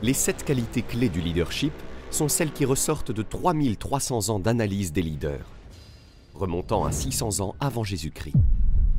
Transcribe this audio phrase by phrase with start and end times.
[0.00, 1.72] Les sept qualités clés du leadership
[2.12, 5.50] sont celles qui ressortent de 3300 ans d'analyse des leaders,
[6.34, 8.36] remontant à 600 ans avant Jésus-Christ.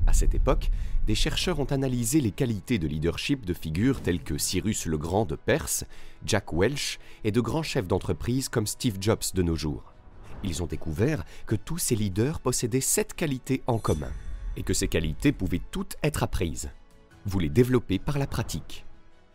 [0.08, 0.70] À cette époque,
[1.08, 5.24] des chercheurs ont analysé les qualités de leadership de figures telles que Cyrus le Grand
[5.24, 5.86] de Perse,
[6.26, 9.94] Jack Welch et de grands chefs d'entreprise comme Steve Jobs de nos jours.
[10.44, 14.12] Ils ont découvert que tous ces leaders possédaient sept qualités en commun
[14.58, 16.72] et que ces qualités pouvaient toutes être apprises.
[17.26, 18.86] Vous les développez par la pratique.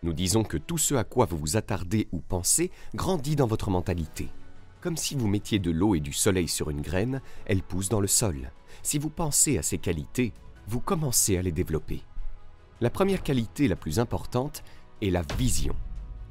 [0.04, 3.70] Nous disons que tout ce à quoi vous vous attardez ou pensez grandit dans votre
[3.70, 4.28] mentalité.
[4.82, 8.02] Comme si vous mettiez de l'eau et du soleil sur une graine, elle pousse dans
[8.02, 8.50] le sol.
[8.82, 10.34] Si vous pensez à ces qualités,
[10.68, 12.02] vous commencez à les développer.
[12.82, 14.62] La première qualité la plus importante
[15.00, 15.74] est la vision.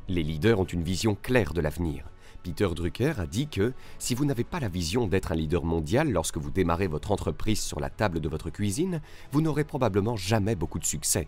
[0.07, 2.05] Les leaders ont une vision claire de l'avenir.
[2.43, 6.11] Peter Drucker a dit que si vous n'avez pas la vision d'être un leader mondial
[6.11, 10.53] lorsque vous démarrez votre entreprise sur la table de votre cuisine, vous n'aurez probablement jamais
[10.53, 11.27] beaucoup de succès.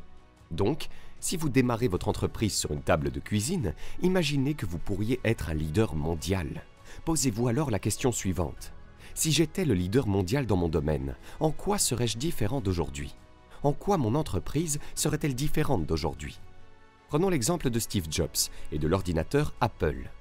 [0.52, 0.90] Donc,
[1.26, 5.50] si vous démarrez votre entreprise sur une table de cuisine, imaginez que vous pourriez être
[5.50, 6.64] un leader mondial.
[7.04, 8.74] Posez-vous alors la question suivante.
[9.16, 13.16] Si j'étais le leader mondial dans mon domaine, en quoi serais-je différent d'aujourd'hui?
[13.64, 16.40] En quoi mon entreprise serait-elle différente d'aujourd'hui?
[17.08, 20.12] Prenons l'exemple de Steve Jobs et de l'ordinateur Apple.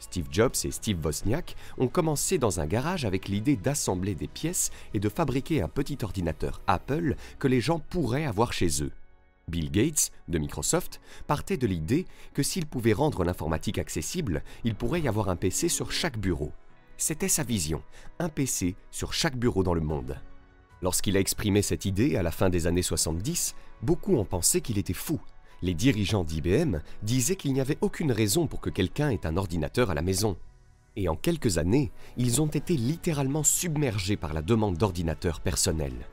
[0.00, 4.72] Steve Jobs et Steve Wozniak ont commencé dans un garage avec l'idée d'assembler des pièces
[4.92, 8.90] et de fabriquer un petit ordinateur Apple que les gens pourraient avoir chez eux.
[9.48, 15.00] Bill Gates, de Microsoft, partait de l'idée que s'il pouvait rendre l'informatique accessible, il pourrait
[15.00, 16.52] y avoir un PC sur chaque bureau.
[16.96, 17.82] C'était sa vision,
[18.18, 20.20] un PC sur chaque bureau dans le monde.
[20.82, 24.78] Lorsqu'il a exprimé cette idée à la fin des années 70, beaucoup ont pensé qu'il
[24.78, 25.20] était fou
[25.62, 29.90] les dirigeants d'IBM disaient qu'il n'y avait aucune raison pour que quelqu'un ait un ordinateur
[29.90, 30.36] à la maison.
[30.96, 36.06] Et en quelques années, ils ont été littéralement submergés par la demande d'ordinateurs personnels.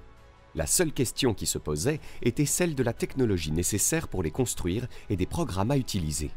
[0.56, 4.88] La seule question qui se posait était celle de la technologie nécessaire pour les construire
[5.10, 6.32] et des programmes à utiliser.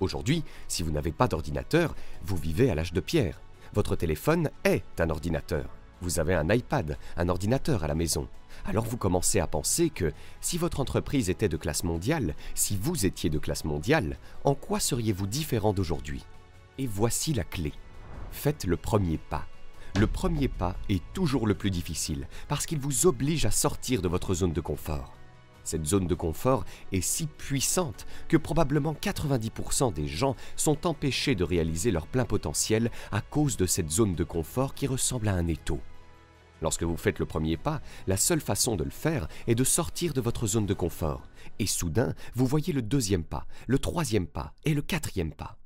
[0.00, 3.42] Aujourd'hui, si vous n'avez pas d'ordinateur, vous vivez à l'âge de pierre.
[3.74, 5.68] Votre téléphone est un ordinateur.
[6.00, 8.26] Vous avez un iPad, un ordinateur à la maison.
[8.64, 13.04] Alors vous commencez à penser que si votre entreprise était de classe mondiale, si vous
[13.04, 16.24] étiez de classe mondiale, en quoi seriez-vous différent d'aujourd'hui?
[16.78, 17.72] Et voici la clé.
[18.30, 19.46] Faites le premier pas.
[19.98, 24.08] Le premier pas est toujours le plus difficile parce qu'il vous oblige à sortir de
[24.08, 25.12] votre zone de confort.
[25.64, 31.44] Cette zone de confort est si puissante que probablement 90% des gens sont empêchés de
[31.44, 35.46] réaliser leur plein potentiel à cause de cette zone de confort qui ressemble à un
[35.46, 35.80] étau.
[36.62, 40.14] Lorsque vous faites le premier pas, la seule façon de le faire est de sortir
[40.14, 41.28] de votre zone de confort.
[41.58, 45.58] Et soudain, vous voyez le deuxième pas, le troisième pas et le quatrième pas.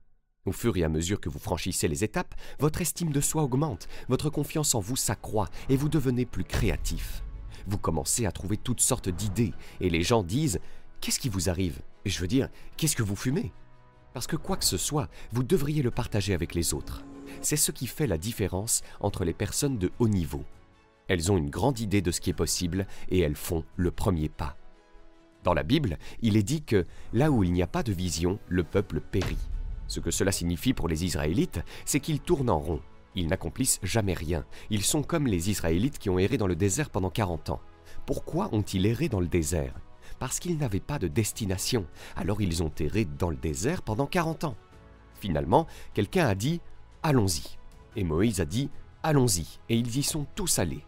[0.47, 3.89] Au fur et à mesure que vous franchissez les étapes, votre estime de soi augmente,
[4.09, 7.25] votre confiance en vous s'accroît et vous devenez plus créatif.
[7.67, 10.61] Vous commencez à trouver toutes sortes d'idées et les gens disent
[11.01, 11.81] Qu'est-ce qui vous arrive?
[12.05, 13.53] Je veux dire, qu'est-ce que vous fumez?
[14.15, 17.05] Parce que quoi que ce soit, vous devriez le partager avec les autres.
[17.43, 20.45] C'est ce qui fait la différence entre les personnes de haut niveau.
[21.09, 24.29] Elles ont une grande idée de ce qui est possible et elles font le premier
[24.29, 24.57] pas.
[25.43, 28.39] Dans la Bible, il est dit que là où il n'y a pas de vision,
[28.49, 29.39] le peuple périt.
[29.89, 32.81] Ce que cela signifie pour les Israélites, c'est qu'ils tournent en rond.
[33.15, 34.45] Ils n'accomplissent jamais rien.
[34.71, 37.61] Ils sont comme les Israélites qui ont erré dans le désert pendant 40 ans.
[38.05, 39.75] Pourquoi ont-ils erré dans le désert?
[40.19, 41.87] Parce qu'ils n'avaient pas de destination.
[42.15, 44.57] Alors ils ont erré dans le désert pendant 40 ans.
[45.19, 46.57] Finalement, quelqu'un a dit⁇
[47.03, 47.41] Allons-y⁇
[47.97, 48.67] Et Moïse a dit⁇
[49.03, 50.85] Allons-y⁇ Et ils y sont tous allés.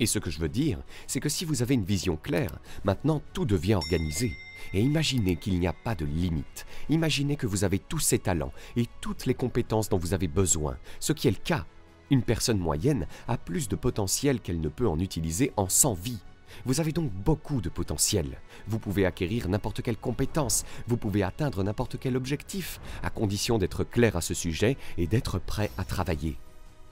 [0.00, 3.22] Et ce que je veux dire, c'est que si vous avez une vision claire, maintenant
[3.32, 4.32] tout devient organisé.
[4.74, 6.66] Et imaginez qu'il n'y a pas de limite.
[6.88, 10.76] Imaginez que vous avez tous ces talents et toutes les compétences dont vous avez besoin,
[10.98, 11.66] ce qui est le cas.
[12.10, 16.22] Une personne moyenne a plus de potentiel qu'elle ne peut en utiliser en 100 vies.
[16.64, 18.38] Vous avez donc beaucoup de potentiel.
[18.66, 23.84] Vous pouvez acquérir n'importe quelle compétence, vous pouvez atteindre n'importe quel objectif, à condition d'être
[23.84, 26.36] clair à ce sujet et d'être prêt à travailler.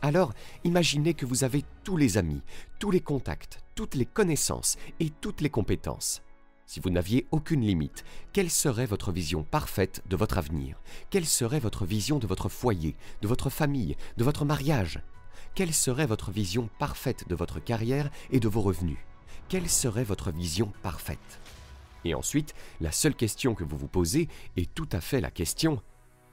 [0.00, 2.42] Alors, imaginez que vous avez tous les amis,
[2.78, 6.22] tous les contacts, toutes les connaissances et toutes les compétences.
[6.68, 10.78] Si vous n'aviez aucune limite, quelle serait votre vision parfaite de votre avenir?
[11.08, 15.00] Quelle serait votre vision de votre foyer, de votre famille, de votre mariage?
[15.54, 18.98] Quelle serait votre vision parfaite de votre carrière et de vos revenus?
[19.48, 21.40] Quelle serait votre vision parfaite?
[22.04, 24.28] Et ensuite, la seule question que vous vous posez
[24.58, 25.80] est tout à fait la question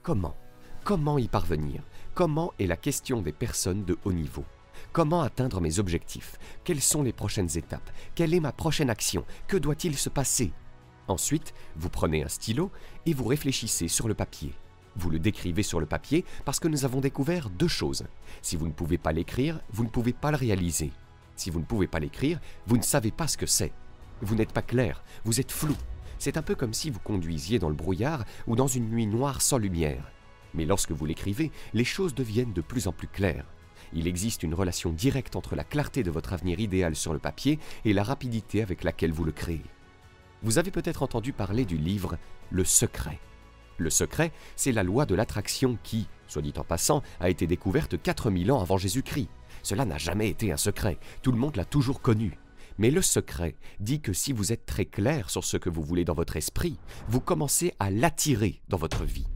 [0.02, 0.36] comment?
[0.84, 1.82] Comment y parvenir?
[2.12, 4.44] Comment est la question des personnes de haut niveau?
[4.96, 6.38] Comment atteindre mes objectifs?
[6.64, 7.90] Quelles sont les prochaines étapes?
[8.14, 9.26] Quelle est ma prochaine action?
[9.46, 10.54] Que doit-il se passer?
[11.06, 12.72] Ensuite, vous prenez un stylo
[13.04, 14.54] et vous réfléchissez sur le papier.
[14.96, 18.06] Vous le décrivez sur le papier parce que nous avons découvert deux choses.
[18.40, 20.92] Si vous ne pouvez pas l'écrire, vous ne pouvez pas le réaliser.
[21.36, 23.74] Si vous ne pouvez pas l'écrire, vous ne savez pas ce que c'est.
[24.22, 25.76] Vous n'êtes pas clair, vous êtes flou.
[26.18, 29.42] C'est un peu comme si vous conduisiez dans le brouillard ou dans une nuit noire
[29.42, 30.10] sans lumière.
[30.54, 33.44] Mais lorsque vous l'écrivez, les choses deviennent de plus en plus claires.
[33.92, 37.58] Il existe une relation directe entre la clarté de votre avenir idéal sur le papier
[37.84, 39.62] et la rapidité avec laquelle vous le créez.
[40.42, 42.18] Vous avez peut-être entendu parler du livre
[42.50, 43.18] Le secret.
[43.78, 48.00] Le secret, c'est la loi de l'attraction qui, soit dit en passant, a été découverte
[48.00, 49.28] 4000 ans avant Jésus-Christ.
[49.62, 52.38] Cela n'a jamais été un secret, tout le monde l'a toujours connu.
[52.78, 56.04] Mais le secret dit que si vous êtes très clair sur ce que vous voulez
[56.04, 56.78] dans votre esprit,
[57.08, 59.26] vous commencez à l'attirer dans votre vie.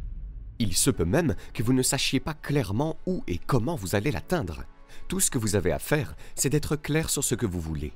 [0.61, 4.11] Il se peut même que vous ne sachiez pas clairement où et comment vous allez
[4.11, 4.65] l'atteindre.
[5.09, 7.95] Tout ce que vous avez à faire, c'est d'être clair sur ce que vous voulez.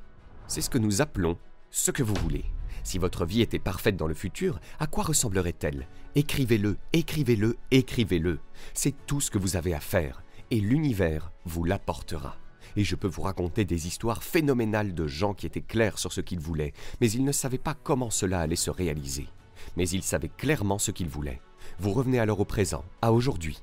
[0.49, 1.37] C'est ce que nous appelons
[1.71, 2.47] ce que vous voulez.
[2.83, 5.87] Si votre vie était parfaite dans le futur, à quoi ressemblerait-elle?
[6.15, 8.41] Écrivez-le, écrivez-le, écrivez-le.
[8.73, 12.39] C'est tout ce que vous avez à faire, et l'univers vous l'apportera.
[12.77, 16.23] Et je peux vous raconter des histoires phénoménales de gens qui étaient clairs sur ce
[16.23, 16.73] qu'ils voulaient,
[17.03, 19.29] mais ils ne savaient pas comment cela allait se réaliser.
[19.77, 21.43] Mais ils savaient clairement ce qu'ils voulaient.
[21.81, 23.61] Vous revenez alors au présent, à aujourd'hui.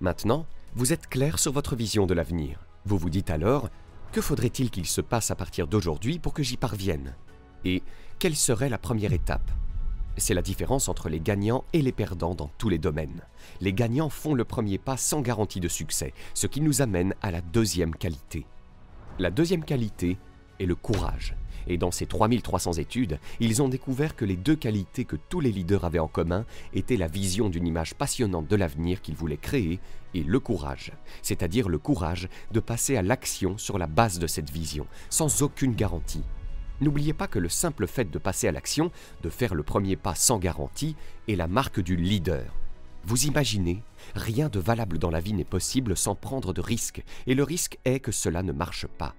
[0.00, 2.58] Maintenant, vous êtes clair sur votre vision de l'avenir.
[2.84, 3.68] Vous vous dites alors,
[4.12, 7.14] que faudrait-il qu'il se passe à partir d'aujourd'hui pour que j'y parvienne?
[7.64, 7.82] Et
[8.18, 9.50] quelle serait la première étape?
[10.16, 13.22] C'est la différence entre les gagnants et les perdants dans tous les domaines.
[13.60, 17.30] Les gagnants font le premier pas sans garantie de succès, ce qui nous amène à
[17.30, 18.46] la deuxième qualité.
[19.18, 20.18] La deuxième qualité
[20.60, 21.34] est le courage.
[21.66, 25.52] Et dans ces 3300 études, ils ont découvert que les deux qualités que tous les
[25.52, 29.80] leaders avaient en commun étaient la vision d'une image passionnante de l'avenir qu'ils voulaient créer
[30.14, 34.50] et le courage, c'est-à-dire le courage de passer à l'action sur la base de cette
[34.50, 36.22] vision, sans aucune garantie.
[36.80, 38.90] N'oubliez pas que le simple fait de passer à l'action,
[39.22, 40.96] de faire le premier pas sans garantie,
[41.28, 42.44] est la marque du leader.
[43.04, 43.82] Vous imaginez,
[44.14, 47.78] rien de valable dans la vie n'est possible sans prendre de risques, et le risque
[47.84, 49.14] est que cela ne marche pas.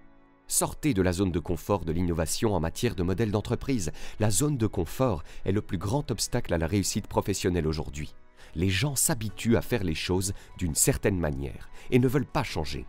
[0.48, 3.92] Sortez de la zone de confort de l'innovation en matière de modèle d'entreprise.
[4.20, 8.14] La zone de confort est le plus grand obstacle à la réussite professionnelle aujourd'hui.
[8.54, 12.86] Les gens s'habituent à faire les choses d'une certaine manière et ne veulent pas changer.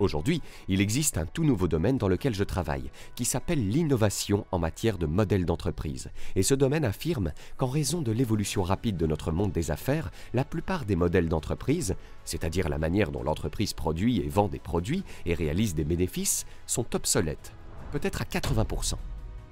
[0.00, 4.58] Aujourd'hui, il existe un tout nouveau domaine dans lequel je travaille, qui s'appelle l'innovation en
[4.58, 6.10] matière de modèle d'entreprise.
[6.34, 10.44] Et ce domaine affirme qu'en raison de l'évolution rapide de notre monde des affaires, la
[10.44, 11.94] plupart des modèles d'entreprise,
[12.24, 16.96] c'est-à-dire la manière dont l'entreprise produit et vend des produits et réalise des bénéfices, sont
[16.96, 17.52] obsolètes,
[17.92, 18.94] peut-être à 80%.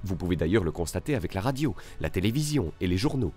[0.02, 3.32] Vous pouvez d'ailleurs le constater avec la radio, la télévision et les journaux.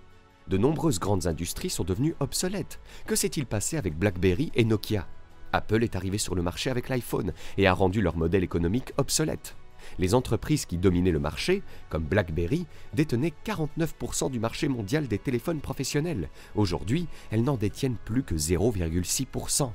[0.48, 2.80] De nombreuses grandes industries sont devenues obsolètes.
[3.06, 5.06] Que s'est-il passé avec BlackBerry et Nokia?
[5.52, 9.56] Apple est arrivé sur le marché avec l'iPhone et a rendu leur modèle économique obsolète.
[9.98, 15.60] Les entreprises qui dominaient le marché, comme BlackBerry, détenaient 49% du marché mondial des téléphones
[15.60, 16.28] professionnels.
[16.54, 19.70] Aujourd'hui, elles n'en détiennent plus que 0,6%.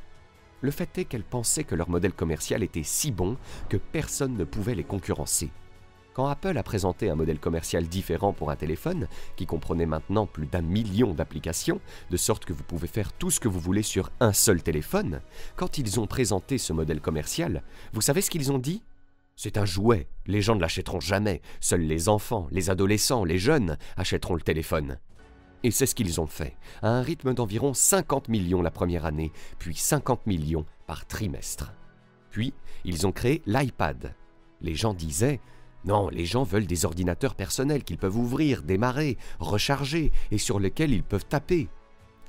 [0.62, 3.38] Le fait est qu'elles pensaient que leur modèle commercial était si bon
[3.70, 5.50] que personne ne pouvait les concurrencer.
[6.14, 10.46] Quand Apple a présenté un modèle commercial différent pour un téléphone, qui comprenait maintenant plus
[10.46, 11.80] d'un million d'applications,
[12.10, 15.22] de sorte que vous pouvez faire tout ce que vous voulez sur un seul téléphone,
[15.56, 17.64] quand ils ont présenté ce modèle commercial,
[17.94, 18.84] vous savez ce qu'ils ont dit?
[19.38, 23.78] C'est un jouet, les gens ne l'achèteront jamais, seuls les enfants, les adolescents, les jeunes
[23.96, 25.00] achèteront le téléphone.
[25.64, 29.32] Et c'est ce qu'ils ont fait, à un rythme d'environ 50 millions la première année,
[29.60, 31.72] puis 50 millions par trimestre.
[32.32, 32.54] Puis,
[32.84, 34.14] ils ont créé l'iPad.
[34.60, 35.40] Les gens disaient
[35.86, 40.94] non, les gens veulent des ordinateurs personnels qu'ils peuvent ouvrir, démarrer, recharger et sur lesquels
[40.94, 41.70] ils peuvent taper.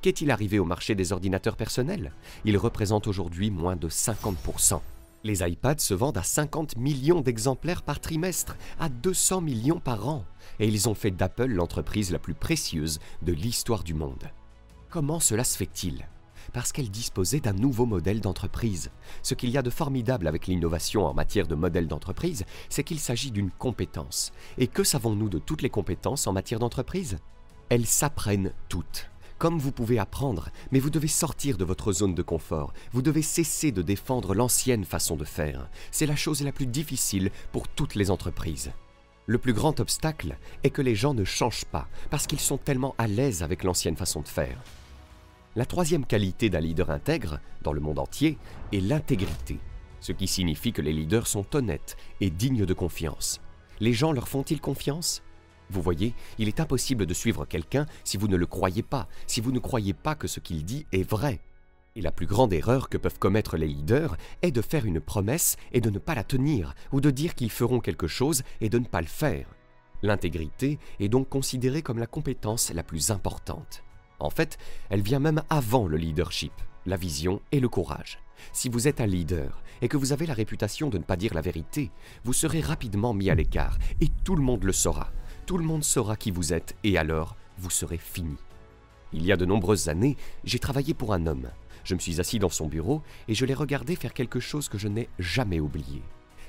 [0.01, 2.13] Qu'est-il arrivé au marché des ordinateurs personnels?
[2.45, 4.81] Il représente aujourd'hui moins de 50%.
[5.25, 10.25] Les iPads se vendent à 50 millions d'exemplaires par trimestre, à 200 millions par an,
[10.59, 14.31] et ils ont fait d'Apple l'entreprise la plus précieuse de l'histoire du monde.
[14.91, 16.09] Comment cela se fait-il?
[16.53, 18.91] Parce qu'elle disposait d'un nouveau modèle d'entreprise.
[19.23, 23.01] Ce qu'il y a de formidable avec l'innovation en matière de modèle d'entreprise, c'est qu'il
[23.01, 24.33] s'agit d'une compétence.
[24.59, 27.19] Et que savons-nous de toutes les compétences en matière d'entreprise?
[27.69, 29.09] Elles s'apprennent toutes.
[29.39, 33.23] Comme vous pouvez apprendre, mais vous devez sortir de votre zone de confort, vous devez
[33.23, 35.69] cesser de défendre l'ancienne façon de faire.
[35.91, 38.71] C'est la chose la plus difficile pour toutes les entreprises.
[39.27, 42.95] Le plus grand obstacle est que les gens ne changent pas parce qu'ils sont tellement
[42.99, 44.63] à l'aise avec l'ancienne façon de faire.
[45.55, 48.39] La troisième qualité d'un leader intègre, dans le monde entier,
[48.73, 49.59] est l'intégrité,
[50.01, 53.39] ce qui signifie que les leaders sont honnêtes et dignes de confiance.
[53.79, 55.23] Les gens leur font-ils confiance?
[55.69, 59.43] Vous voyez, il est impossible de suivre quelqu'un si vous ne le croyez pas, si
[59.43, 61.39] vous ne croyez pas que ce qu'il dit est vrai.
[61.97, 65.57] Et la plus grande erreur que peuvent commettre les leaders est de faire une promesse
[65.73, 68.79] et de ne pas la tenir, ou de dire qu'ils feront quelque chose et de
[68.79, 69.55] ne pas le faire.
[70.03, 73.85] L'intégrité est donc considérée comme la compétence la plus importante.
[74.23, 76.53] En fait, elle vient même avant le leadership,
[76.87, 78.19] la vision et le courage.
[78.53, 81.35] Si vous êtes un leader et que vous avez la réputation de ne pas dire
[81.35, 81.91] la vérité,
[82.25, 85.11] vous serez rapidement mis à l'écart et tout le monde le saura.
[85.47, 88.37] Tout le monde saura qui vous êtes et alors vous serez fini.
[89.13, 91.51] Il y a de nombreuses années, j'ai travaillé pour un homme.
[91.85, 94.79] Je me suis assis dans son bureau et je l'ai regardé faire quelque chose que
[94.79, 96.03] je n'ai jamais oublié.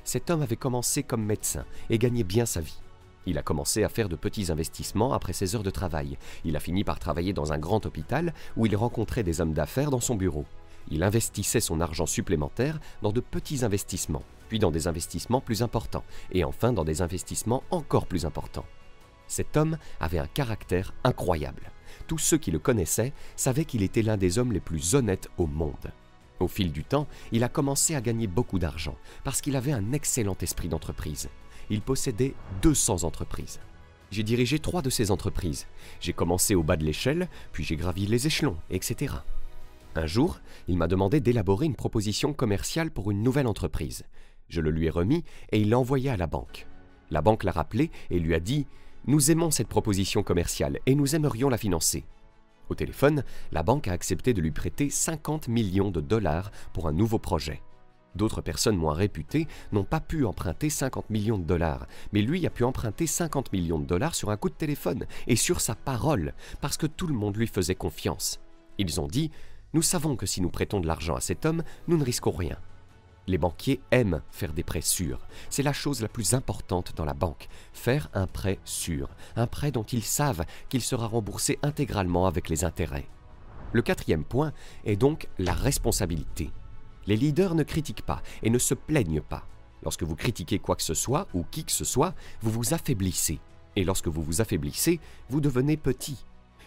[0.03, 2.82] Cet homme avait commencé comme médecin et gagnait bien sa vie.
[3.25, 6.17] Il a commencé à faire de petits investissements après ses heures de travail.
[6.43, 9.91] Il a fini par travailler dans un grand hôpital où il rencontrait des hommes d'affaires
[9.91, 10.45] dans son bureau.
[10.89, 16.03] Il investissait son argent supplémentaire dans de petits investissements, puis dans des investissements plus importants,
[16.31, 18.65] et enfin dans des investissements encore plus importants.
[19.27, 21.71] Cet homme avait un caractère incroyable.
[22.07, 25.47] Tous ceux qui le connaissaient savaient qu'il était l'un des hommes les plus honnêtes au
[25.47, 25.91] monde.
[26.39, 29.93] Au fil du temps, il a commencé à gagner beaucoup d'argent parce qu'il avait un
[29.93, 31.29] excellent esprit d'entreprise.
[31.69, 33.59] Il possédait 200 entreprises.
[34.11, 35.65] J'ai dirigé trois de ces entreprises.
[35.99, 39.15] J'ai commencé au bas de l'échelle, puis j'ai gravi les échelons, etc.
[39.95, 44.03] Un jour, il m'a demandé d'élaborer une proposition commerciale pour une nouvelle entreprise.
[44.49, 46.67] Je le lui ai remis et il l'a envoyé à la banque.
[47.09, 48.67] La banque l'a rappelé et lui a dit
[49.07, 52.05] Nous aimons cette proposition commerciale et nous aimerions la financer.
[52.69, 56.93] Au téléphone, la banque a accepté de lui prêter 50 millions de dollars pour un
[56.93, 57.61] nouveau projet.
[58.15, 62.49] D'autres personnes moins réputées n'ont pas pu emprunter 50 millions de dollars, mais lui a
[62.49, 66.33] pu emprunter 50 millions de dollars sur un coup de téléphone et sur sa parole,
[66.61, 68.39] parce que tout le monde lui faisait confiance.
[68.77, 69.31] Ils ont dit
[69.73, 72.57] Nous savons que si nous prêtons de l'argent à cet homme, nous ne risquons rien.
[73.25, 75.25] Les banquiers aiment faire des prêts sûrs.
[75.49, 77.47] C'est la chose la plus importante dans la banque.
[77.71, 79.09] Faire un prêt sûr.
[79.37, 83.07] Un prêt dont ils savent qu'il sera remboursé intégralement avec les intérêts.
[83.71, 84.51] Le quatrième point
[84.83, 86.51] est donc la responsabilité.
[87.07, 89.47] Les leaders ne critiquent pas et ne se plaignent pas.
[89.83, 93.39] Lorsque vous critiquez quoi que ce soit ou qui que ce soit, vous vous affaiblissez.
[93.75, 96.23] Et lorsque vous vous affaiblissez, vous devenez petit.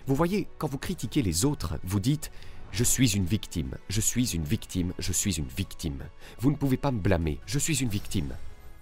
[0.07, 2.31] Vous voyez, quand vous critiquez les autres, vous dites
[2.73, 6.03] je suis une victime, je suis une victime, je suis une victime.
[6.41, 8.35] Vous ne pouvez pas me blâmer, je suis une victime.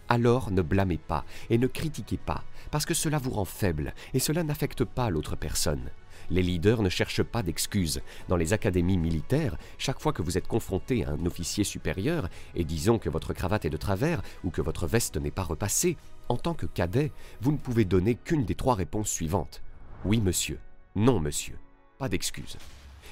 [0.09, 4.19] Alors ne blâmez pas et ne critiquez pas, parce que cela vous rend faible et
[4.19, 5.91] cela n'affecte pas l'autre personne.
[6.31, 8.01] Les leaders ne cherchent pas d'excuses.
[8.29, 12.65] Dans les académies militaires, chaque fois que vous êtes confronté à un officier supérieur, et
[12.65, 15.97] disons que votre cravate est de travers ou que votre veste n'est pas repassée,
[16.29, 19.63] en tant que cadet, vous ne pouvez donner qu'une des trois réponses suivantes.
[20.05, 20.59] Oui, monsieur.
[20.97, 21.59] Non, monsieur.
[21.99, 22.57] Pas d'excuses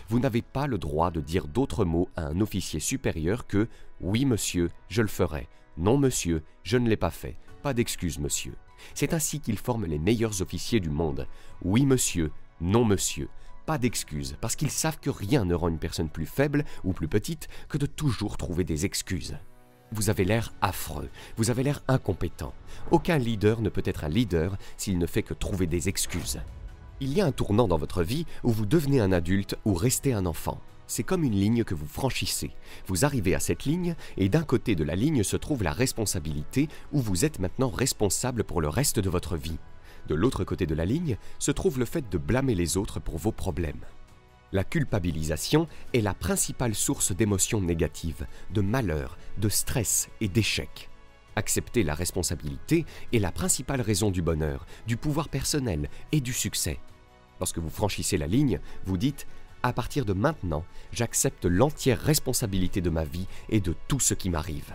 [0.08, 3.64] vous n'avez pas le droit de dire d'autres mots à un officier supérieur que⁇
[4.02, 5.40] Oui monsieur, je le ferai⁇
[5.78, 7.36] Non monsieur, je ne l'ai pas fait.
[7.62, 8.54] Pas d'excuse monsieur.
[8.94, 11.26] C'est ainsi qu'ils forment les meilleurs officiers du monde.
[11.62, 12.30] Oui monsieur,
[12.62, 13.28] non monsieur.
[13.66, 17.08] Pas d'excuses, parce qu'ils savent que rien ne rend une personne plus faible ou plus
[17.08, 19.36] petite que de toujours trouver des excuses.
[19.90, 22.54] Vous avez l'air affreux, vous avez l'air incompétent.
[22.90, 26.40] Aucun leader ne peut être un leader s'il ne fait que trouver des excuses.
[27.00, 30.12] Il y a un tournant dans votre vie où vous devenez un adulte ou restez
[30.12, 30.60] un enfant.
[30.86, 32.50] C'est comme une ligne que vous franchissez.
[32.86, 36.68] Vous arrivez à cette ligne et d'un côté de la ligne se trouve la responsabilité
[36.92, 39.58] où vous êtes maintenant responsable pour le reste de votre vie.
[40.08, 43.18] De l'autre côté de la ligne se trouve le fait de blâmer les autres pour
[43.18, 43.84] vos problèmes.
[44.52, 50.90] La culpabilisation est la principale source d'émotions négatives, de malheur, de stress et d'échec.
[51.36, 56.78] Accepter la responsabilité est la principale raison du bonheur, du pouvoir personnel et du succès.
[57.40, 59.26] Lorsque vous franchissez la ligne, vous dites
[59.62, 64.28] à partir de maintenant, j'accepte l'entière responsabilité de ma vie et de tout ce qui
[64.28, 64.74] m'arrive.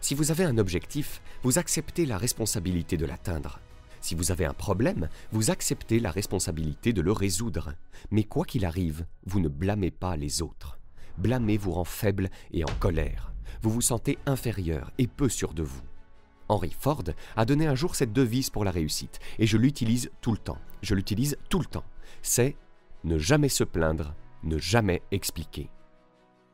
[0.00, 3.60] Si vous avez un objectif, vous acceptez la responsabilité de l'atteindre.
[4.04, 7.72] Si vous avez un problème, vous acceptez la responsabilité de le résoudre.
[8.10, 10.78] Mais quoi qu'il arrive, vous ne blâmez pas les autres.
[11.16, 13.32] Blâmer vous rend faible et en colère.
[13.62, 15.80] Vous vous sentez inférieur et peu sûr de vous.
[16.48, 20.32] Henry Ford a donné un jour cette devise pour la réussite, et je l'utilise tout
[20.32, 20.58] le temps.
[20.82, 21.86] Je l'utilise tout le temps
[22.24, 22.56] c'est
[23.04, 25.70] ne jamais se plaindre, ne jamais expliquer.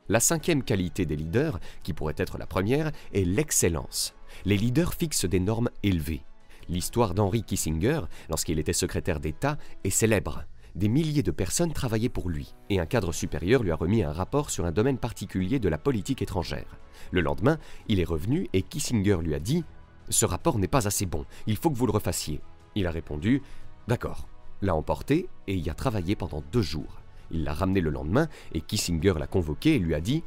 [0.09, 4.15] La cinquième qualité des leaders, qui pourrait être la première, est l'excellence.
[4.45, 6.25] Les leaders fixent des normes élevées.
[6.71, 10.45] L'histoire d'Henry Kissinger, lorsqu'il était secrétaire d'État, est célèbre.
[10.77, 14.13] Des milliers de personnes travaillaient pour lui, et un cadre supérieur lui a remis un
[14.13, 16.79] rapport sur un domaine particulier de la politique étrangère.
[17.11, 17.59] Le lendemain,
[17.89, 19.59] il est revenu et Kissinger lui a dit⁇
[20.11, 22.37] Ce rapport n'est pas assez bon, il faut que vous le refassiez⁇
[22.77, 23.39] Il a répondu⁇
[23.89, 24.29] D'accord,
[24.63, 27.01] l'a emporté et y a travaillé pendant deux jours.
[27.33, 30.23] Il l'a ramené le lendemain et Kissinger l'a convoqué et lui a dit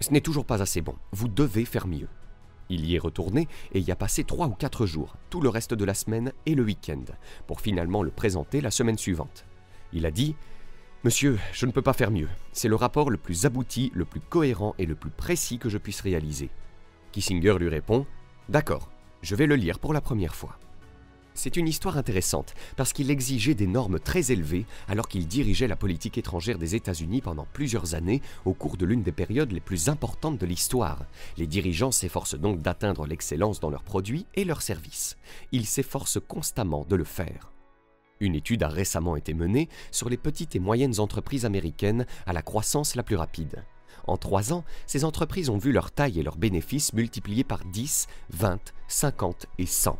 [0.00, 2.08] Ce n'est toujours pas assez bon, vous devez faire mieux.
[2.72, 5.74] Il y est retourné et y a passé trois ou quatre jours, tout le reste
[5.74, 7.04] de la semaine et le week-end,
[7.46, 9.44] pour finalement le présenter la semaine suivante.
[9.92, 10.34] Il a dit
[11.04, 12.30] Monsieur, je ne peux pas faire mieux.
[12.52, 15.76] C'est le rapport le plus abouti, le plus cohérent et le plus précis que je
[15.76, 16.48] puisse réaliser.
[17.12, 18.06] Kissinger lui répond
[18.48, 20.58] D'accord, je vais le lire pour la première fois.
[21.34, 25.76] C'est une histoire intéressante parce qu'il exigeait des normes très élevées alors qu'il dirigeait la
[25.76, 29.88] politique étrangère des États-Unis pendant plusieurs années au cours de l'une des périodes les plus
[29.88, 31.04] importantes de l'histoire.
[31.38, 35.16] Les dirigeants s'efforcent donc d'atteindre l'excellence dans leurs produits et leurs services.
[35.52, 37.52] Ils s'efforcent constamment de le faire.
[38.20, 42.42] Une étude a récemment été menée sur les petites et moyennes entreprises américaines à la
[42.42, 43.64] croissance la plus rapide.
[44.06, 48.06] En trois ans, ces entreprises ont vu leur taille et leurs bénéfices multipliés par 10,
[48.30, 49.98] 20, 50 et 100.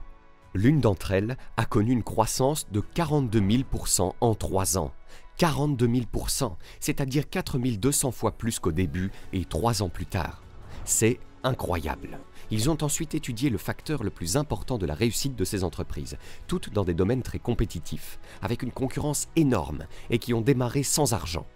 [0.54, 4.92] L'une d'entre elles a connu une croissance de 42 000% en trois ans.
[5.38, 10.42] 42 000% c'est-à-dire 4 200 fois plus qu'au début et trois ans plus tard.
[10.84, 12.18] C'est incroyable.
[12.50, 16.18] Ils ont ensuite étudié le facteur le plus important de la réussite de ces entreprises,
[16.46, 21.14] toutes dans des domaines très compétitifs, avec une concurrence énorme et qui ont démarré sans
[21.14, 21.46] argent.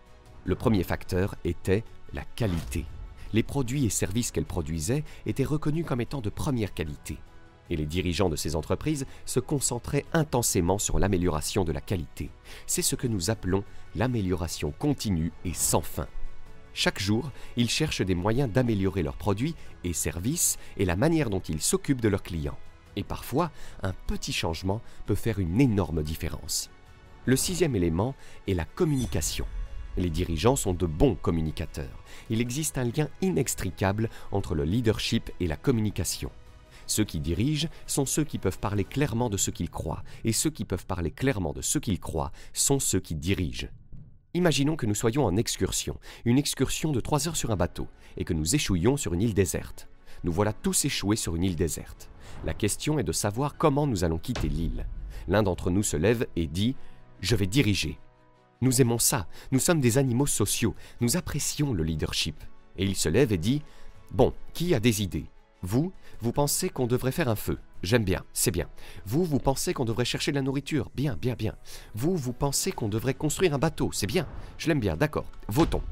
[0.45, 1.85] Le premier facteur était
[2.15, 2.87] la qualité.
[3.33, 7.19] Les produits et services qu'elles produisaient étaient reconnus comme étant de première qualité
[7.70, 12.30] et les dirigeants de ces entreprises se concentraient intensément sur l'amélioration de la qualité.
[12.66, 16.06] C'est ce que nous appelons l'amélioration continue et sans fin.
[16.75, 21.40] Chaque jour, ils cherchent des moyens d'améliorer leurs produits et services et la manière dont
[21.40, 22.58] ils s'occupent de leurs clients.
[22.96, 23.50] Et parfois,
[23.82, 26.70] un petit changement peut faire une énorme différence.
[27.25, 28.14] Le sixième élément
[28.46, 29.46] est la communication.
[29.96, 32.04] Les dirigeants sont de bons communicateurs.
[32.28, 36.30] Il existe un lien inextricable entre le leadership et la communication.
[36.87, 40.50] Ceux qui dirigent sont ceux qui peuvent parler clairement de ce qu'ils croient, et ceux
[40.50, 43.69] qui peuvent parler clairement de ce qu'ils croient sont ceux qui dirigent.
[44.35, 48.25] Imaginons que nous soyons en excursion, une excursion de trois heures sur un bateau, et
[48.25, 49.88] que nous échouions sur une île déserte.
[50.25, 52.11] Nous voilà tous échoués sur une île déserte.
[52.45, 54.87] La question est de savoir comment nous allons quitter l'île.
[55.26, 56.73] L'un d'entre nous se lève et dit⁇
[57.21, 57.90] Je vais diriger⁇
[58.61, 62.37] Nous aimons ça, nous sommes des animaux sociaux, nous apprécions le leadership.
[62.76, 63.59] Et il se lève et dit⁇
[64.12, 65.26] Bon, qui a des idées?
[65.66, 67.58] Vous, vous pensez qu'on devrait faire un feu.
[67.82, 68.68] J'aime bien, c'est bien.
[69.04, 70.90] Vous, vous pensez qu'on devrait chercher de la nourriture.
[70.94, 71.56] Bien, bien, bien.
[71.92, 73.90] Vous, vous pensez qu'on devrait construire un bateau.
[73.92, 74.28] C'est bien.
[74.58, 75.26] Je l'aime bien, d'accord.
[75.49, 75.82] Votons.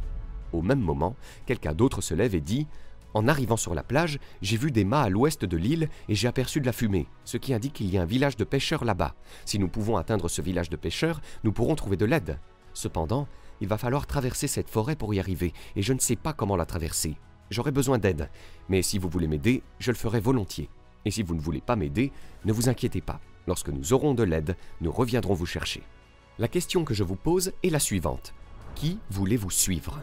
[0.52, 2.68] Au même moment, quelqu'un d'autre se lève et dit
[3.14, 6.28] En arrivant sur la plage, j'ai vu des mâts à l'ouest de l'île et j'ai
[6.28, 9.16] aperçu de la fumée, ce qui indique qu'il y a un village de pêcheurs là-bas.
[9.44, 12.38] Si nous pouvons atteindre ce village de pêcheurs, nous pourrons trouver de l'aide.
[12.74, 13.26] Cependant,
[13.60, 16.56] il va falloir traverser cette forêt pour y arriver, et je ne sais pas comment
[16.56, 17.16] la traverser.
[17.50, 18.30] J'aurai besoin d'aide,
[18.68, 20.68] mais si vous voulez m'aider, je le ferai volontiers.
[21.04, 22.12] Et si vous ne voulez pas m'aider,
[22.44, 23.20] ne vous inquiétez pas.
[23.46, 25.82] Lorsque nous aurons de l'aide, nous reviendrons vous chercher.
[26.38, 28.34] La question que je vous pose est la suivante.
[28.74, 30.02] Qui voulez-vous suivre?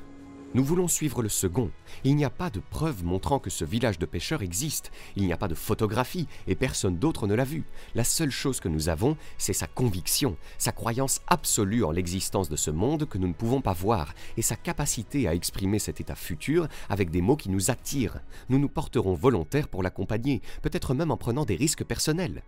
[0.54, 1.72] Nous voulons suivre le second.
[2.04, 4.92] Il n'y a pas de preuve montrant que ce village de pêcheurs existe.
[5.16, 7.64] Il n'y a pas de photographie et personne d'autre ne l'a vu.
[7.96, 12.58] La seule chose que nous avons, c'est sa conviction, sa croyance absolue en l'existence de
[12.58, 16.16] ce monde que nous ne pouvons pas voir et sa capacité à exprimer cet état
[16.16, 18.20] futur avec des mots qui nous attirent.
[18.50, 22.44] Nous nous porterons volontaires pour l'accompagner, peut-être même en prenant des risques personnels.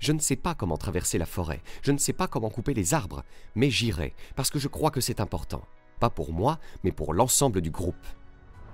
[0.00, 2.92] Je ne sais pas comment traverser la forêt, je ne sais pas comment couper les
[2.92, 5.62] arbres, mais j'irai, parce que je crois que c'est important
[5.98, 7.94] pas pour moi, mais pour l'ensemble du groupe.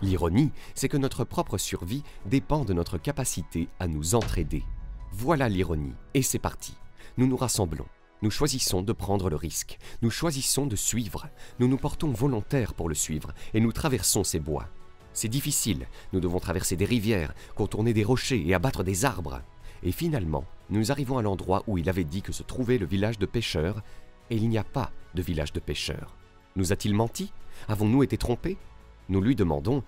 [0.02, 4.64] L'ironie, c'est que notre propre survie dépend de notre capacité à nous entraider.
[5.12, 6.74] Voilà l'ironie, et c'est parti.
[7.16, 7.86] Nous nous rassemblons.
[8.22, 9.78] Nous choisissons de prendre le risque.
[10.00, 11.28] Nous choisissons de suivre.
[11.58, 14.68] Nous nous portons volontaires pour le suivre, et nous traversons ces bois.
[15.12, 15.86] C'est difficile.
[16.12, 19.42] Nous devons traverser des rivières, contourner des rochers et abattre des arbres.
[19.82, 23.18] Et finalement, nous arrivons à l'endroit où il avait dit que se trouvait le village
[23.18, 23.82] de pêcheurs,
[24.30, 26.16] et il n'y a pas de village de pêcheurs.
[26.54, 27.32] Nous a-t-il menti?
[27.68, 28.58] Avons-nous été trompés?
[29.08, 29.82] Nous lui demandons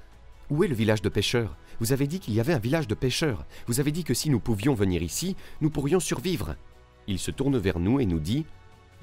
[0.48, 1.56] Où est le village de pêcheurs?
[1.78, 3.44] Vous avez dit qu'il y avait un village de pêcheurs.
[3.66, 6.56] Vous avez dit que si nous pouvions venir ici, nous pourrions survivre.
[7.06, 8.46] Il se tourne vers nous et nous dit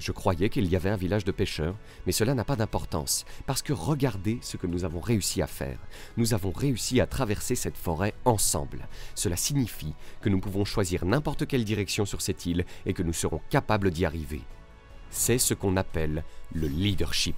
[0.00, 3.62] Je croyais qu'il y avait un village de pêcheurs, mais cela n'a pas d'importance, parce
[3.62, 5.78] que regardez ce que nous avons réussi à faire.
[6.16, 8.88] Nous avons réussi à traverser cette forêt ensemble.
[9.14, 13.12] Cela signifie que nous pouvons choisir n'importe quelle direction sur cette île et que nous
[13.12, 14.40] serons capables d'y arriver.
[15.14, 17.36] C'est ce qu'on appelle le leadership.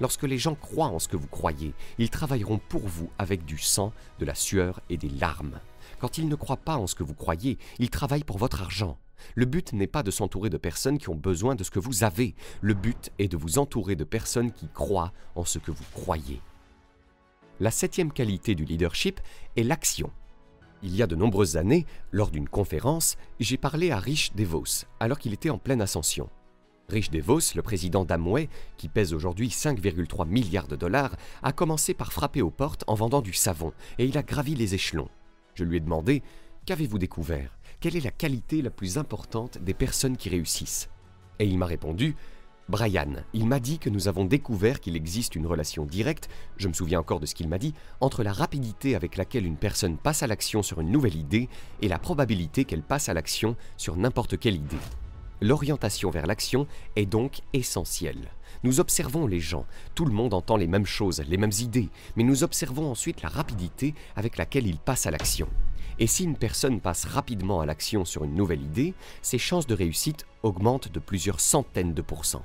[0.00, 3.58] Lorsque les gens croient en ce que vous croyez, ils travailleront pour vous avec du
[3.58, 5.60] sang, de la sueur et des larmes.
[5.98, 8.98] Quand ils ne croient pas en ce que vous croyez, ils travaillent pour votre argent.
[9.34, 12.04] Le but n'est pas de s'entourer de personnes qui ont besoin de ce que vous
[12.04, 15.84] avez, le but est de vous entourer de personnes qui croient en ce que vous
[15.92, 16.40] croyez.
[17.60, 19.20] La septième qualité du leadership
[19.58, 20.10] est l'action.
[20.82, 25.18] Il y a de nombreuses années, lors d'une conférence, j'ai parlé à Rich DeVos, alors
[25.18, 26.30] qu'il était en pleine ascension.
[26.90, 32.12] Rich DeVos, le président d'Amway, qui pèse aujourd'hui 5,3 milliards de dollars, a commencé par
[32.12, 35.08] frapper aux portes en vendant du savon, et il a gravi les échelons.
[35.54, 36.22] Je lui ai demandé
[36.66, 37.56] Qu'avez-vous découvert?
[37.80, 40.90] Quelle est la qualité la plus importante des personnes qui réussissent?
[41.38, 42.16] Et il m'a répondu
[42.68, 46.72] Brian, il m'a dit que nous avons découvert qu'il existe une relation directe, je me
[46.72, 50.22] souviens encore de ce qu'il m'a dit, entre la rapidité avec laquelle une personne passe
[50.22, 51.48] à l'action sur une nouvelle idée
[51.82, 54.76] et la probabilité qu'elle passe à l'action sur n'importe quelle idée.
[55.42, 58.30] L'orientation vers l'action est donc essentielle.
[58.62, 62.24] Nous observons les gens, tout le monde entend les mêmes choses, les mêmes idées, mais
[62.24, 65.48] nous observons ensuite la rapidité avec laquelle ils passent à l'action.
[65.98, 69.74] Et si une personne passe rapidement à l'action sur une nouvelle idée, ses chances de
[69.74, 72.44] réussite augmentent de plusieurs centaines de pourcents.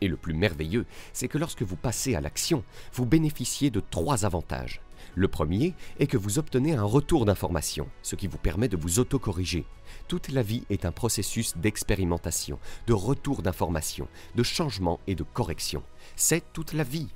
[0.00, 2.62] Et le plus merveilleux, c'est que lorsque vous passez à l'action,
[2.92, 4.80] vous bénéficiez de trois avantages.
[5.14, 8.98] Le premier est que vous obtenez un retour d'information, ce qui vous permet de vous
[8.98, 9.64] autocorriger.
[10.08, 15.82] Toute la vie est un processus d'expérimentation, de retour d'information, de changement et de correction.
[16.16, 17.08] C'est toute la vie.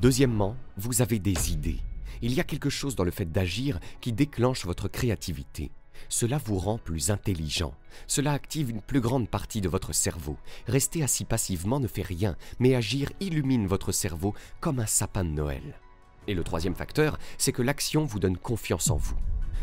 [0.00, 1.80] Deuxièmement, vous avez des idées.
[2.22, 5.70] Il y a quelque chose dans le fait d'agir qui déclenche votre créativité.
[6.08, 7.74] Cela vous rend plus intelligent.
[8.06, 10.36] Cela active une plus grande partie de votre cerveau.
[10.66, 15.30] Rester assis passivement ne fait rien, mais agir illumine votre cerveau comme un sapin de
[15.30, 15.78] Noël.
[16.26, 19.16] Et le troisième facteur, c'est que l'action vous donne confiance en vous.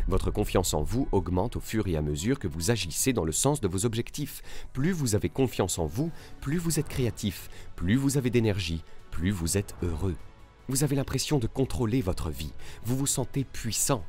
[0.08, 3.34] Votre confiance en vous augmente au fur et à mesure que vous agissez dans le
[3.34, 4.41] sens de vos objectifs.
[4.72, 9.32] Plus vous avez confiance en vous, plus vous êtes créatif, plus vous avez d'énergie, plus
[9.32, 10.15] vous êtes heureux.
[10.70, 12.54] Vous avez l'impression de contrôler votre vie,
[12.86, 14.04] vous vous sentez puissant.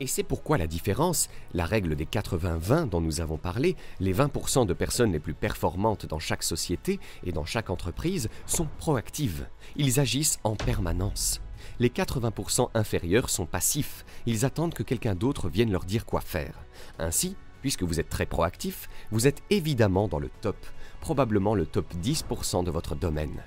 [0.00, 4.66] Et c'est pourquoi la différence, la règle des 80-20 dont nous avons parlé, les 20%
[4.66, 9.46] de personnes les plus performantes dans chaque société et dans chaque entreprise sont proactives.
[9.76, 11.40] Ils agissent en permanence.
[11.78, 16.54] Les 80% inférieurs sont passifs, ils attendent que quelqu'un d'autre vienne leur dire quoi faire.
[16.98, 20.56] Ainsi, puisque vous êtes très proactif, vous êtes évidemment dans le top,
[21.00, 23.42] probablement le top 10% de votre domaine.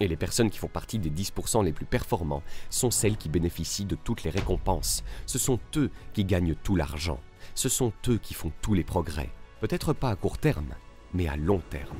[0.00, 3.84] Et les personnes qui font partie des 10% les plus performants sont celles qui bénéficient
[3.84, 5.04] de toutes les récompenses.
[5.26, 7.20] Ce sont eux qui gagnent tout l'argent.
[7.54, 9.30] Ce sont eux qui font tous les progrès.
[9.60, 10.74] Peut-être pas à court terme,
[11.12, 11.96] mais à long terme.